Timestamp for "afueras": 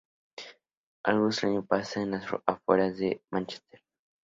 2.47-2.97